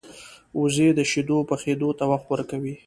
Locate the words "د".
0.97-0.99